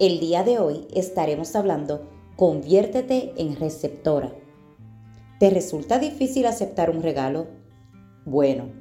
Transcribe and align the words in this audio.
el 0.00 0.18
día 0.18 0.42
de 0.42 0.58
hoy 0.58 0.88
estaremos 0.92 1.54
hablando 1.54 2.10
Conviértete 2.36 3.32
en 3.36 3.54
receptora. 3.54 4.34
¿Te 5.38 5.50
resulta 5.50 6.00
difícil 6.00 6.46
aceptar 6.46 6.90
un 6.90 7.00
regalo? 7.00 7.46
Bueno, 8.24 8.72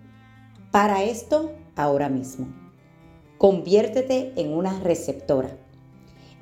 para 0.71 1.03
esto, 1.03 1.51
ahora 1.75 2.09
mismo, 2.09 2.47
conviértete 3.37 4.33
en 4.37 4.53
una 4.55 4.79
receptora. 4.79 5.55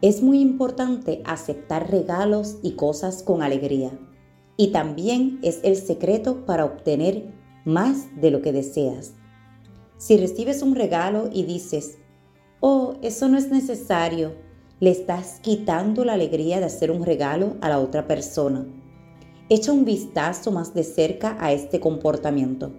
Es 0.02 0.23
muy 0.23 0.40
importante 0.40 1.22
aceptar 1.26 1.91
regalos 1.91 2.58
y 2.63 2.76
cosas 2.76 3.24
con 3.24 3.44
alegría. 3.44 3.91
Y 4.55 4.72
también 4.72 5.40
es 5.44 5.60
el 5.63 5.76
secreto 5.76 6.46
para 6.46 6.63
obtener 6.63 7.34
más 7.66 8.08
de 8.22 8.32
lo 8.32 8.41
que 8.41 8.54
deseas. 8.54 9.16
Si 9.98 10.16
recibes 10.16 10.62
un 10.62 10.76
regalo 10.76 11.30
y 11.30 11.44
dices, 11.44 11.98
oh, 12.62 12.96
eso 13.02 13.27
no 13.27 13.38
es 13.38 13.52
necesario, 13.52 14.34
le 14.81 14.90
estás 14.90 15.40
quitando 15.41 16.03
la 16.03 16.13
alegría 16.13 16.59
de 16.59 16.66
hacer 16.66 16.90
un 16.90 17.05
regalo 17.05 17.55
a 17.62 17.70
la 17.70 17.77
otra 17.77 18.08
persona. 18.08 18.65
Echa 19.48 19.71
un 19.71 19.85
vistazo 19.85 20.51
más 20.51 20.73
de 20.73 20.84
cerca 20.84 21.38
a 21.40 21.54
este 21.54 21.79
comportamiento. 21.79 22.71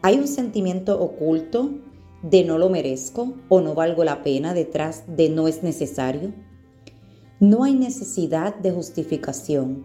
¿Hay 0.00 0.18
un 0.18 0.26
sentimiento 0.26 0.98
oculto 0.98 1.70
de 2.22 2.44
no 2.44 2.56
lo 2.56 2.70
merezco 2.70 3.34
o 3.50 3.60
no 3.60 3.74
valgo 3.74 4.04
la 4.04 4.22
pena 4.22 4.54
detrás 4.54 5.04
de 5.06 5.28
no 5.28 5.48
es 5.48 5.62
necesario? 5.62 6.32
No 7.40 7.62
hay 7.62 7.74
necesidad 7.74 8.54
de 8.54 8.70
justificación. 8.70 9.84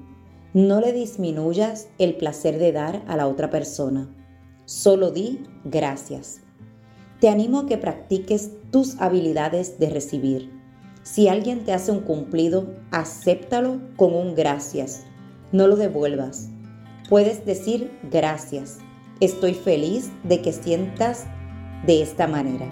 No 0.53 0.79
le 0.79 0.93
disminuyas 0.93 1.89
el 1.97 2.15
placer 2.15 2.57
de 2.57 2.71
dar 2.71 3.03
a 3.05 3.17
la 3.17 3.27
otra 3.27 3.49
persona. 3.49 4.07
Solo 4.63 5.11
di 5.11 5.43
gracias. 5.65 6.39
Te 7.19 7.27
animo 7.27 7.59
a 7.59 7.65
que 7.65 7.77
practiques 7.77 8.51
tus 8.71 9.01
habilidades 9.01 9.77
de 9.77 9.89
recibir. 9.89 10.52
Si 11.03 11.27
alguien 11.27 11.65
te 11.65 11.73
hace 11.73 11.91
un 11.91 11.99
cumplido, 11.99 12.65
acéptalo 12.91 13.81
con 13.97 14.15
un 14.15 14.35
gracias. 14.35 15.03
No 15.51 15.67
lo 15.67 15.75
devuelvas. 15.75 16.49
Puedes 17.09 17.45
decir 17.45 17.91
gracias. 18.09 18.77
Estoy 19.19 19.53
feliz 19.53 20.11
de 20.23 20.41
que 20.41 20.53
sientas 20.53 21.25
de 21.85 22.01
esta 22.01 22.25
manera. 22.25 22.69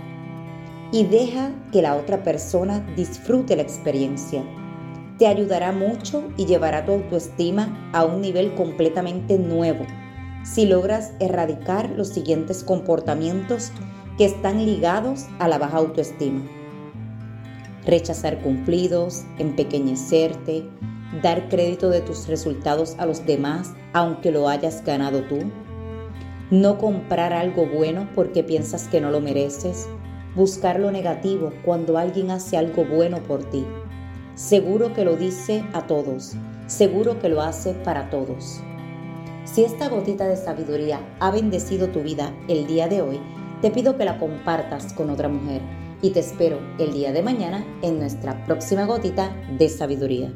Y 0.94 1.04
deja 1.04 1.52
que 1.74 1.82
la 1.82 1.98
otra 1.98 2.24
persona 2.24 2.80
disfrute 2.96 3.58
la 3.58 3.64
experiencia. 3.64 4.44
Te 5.18 5.28
ayudará 5.28 5.74
mucho 5.74 6.24
y 6.38 6.46
llevará 6.46 6.86
tu 6.86 6.94
autoestima 6.94 7.92
a 7.94 8.06
un 8.06 8.22
nivel 8.22 8.56
completamente 8.56 9.38
nuevo 9.38 9.86
si 10.44 10.66
logras 10.66 11.12
erradicar 11.20 11.90
los 11.92 12.08
siguientes 12.08 12.64
comportamientos 12.64 13.72
que 14.18 14.26
están 14.26 14.66
ligados 14.66 15.28
a 15.38 15.48
la 15.48 15.59
baja 15.59 15.78
autoestima 15.78 16.61
rechazar 17.86 18.40
cumplidos, 18.42 19.24
empequeñecerte, 19.38 20.66
dar 21.22 21.50
crédito 21.50 21.90
de 21.90 22.02
tus 22.02 22.28
resultados 22.28 22.96
a 22.98 23.06
los 23.06 23.26
demás 23.26 23.74
aunque 23.94 24.32
lo 24.32 24.48
hayas 24.48 24.84
ganado 24.86 25.24
tú, 25.24 25.40
no 26.50 26.78
comprar 26.78 27.34
algo 27.34 27.66
bueno 27.66 28.08
porque 28.16 28.44
piensas 28.44 28.88
que 28.88 29.02
no 29.02 29.09
lo 29.09 29.22
mereces, 29.22 29.88
buscar 30.36 30.80
lo 30.80 30.91
negativo 30.91 31.52
cuando 31.66 31.97
alguien 31.97 32.31
hace 32.31 32.58
algo 32.58 32.86
bueno 32.86 33.22
por 33.24 33.44
ti. 33.50 33.66
Seguro 34.36 34.94
que 34.94 35.03
lo 35.03 35.18
dice 35.18 35.64
a 35.74 35.88
todos, 35.88 36.34
seguro 36.68 37.20
que 37.20 37.30
lo 37.30 37.41
hace 37.41 37.74
para 37.74 38.09
todos. 38.09 38.62
Si 39.44 39.64
esta 39.64 39.90
gotita 39.90 40.28
de 40.28 40.38
sabiduría 40.38 41.00
ha 41.20 41.31
bendecido 41.31 41.90
tu 41.90 42.02
vida 42.02 42.34
el 42.47 42.68
día 42.68 42.88
de 42.88 43.02
hoy, 43.02 43.20
te 43.62 43.72
pido 43.72 43.97
que 43.97 44.06
la 44.06 44.18
compartas 44.18 44.94
con 44.94 45.09
otra 45.09 45.28
mujer 45.28 45.62
y 46.01 46.12
te 46.12 46.19
espero 46.19 46.59
el 46.79 46.94
día 46.94 47.12
de 47.12 47.23
mañana 47.23 47.66
en 47.81 48.00
nuestra 48.00 48.45
próxima 48.45 48.85
gotita 48.85 49.35
de 49.57 49.69
sabiduría. 49.69 50.31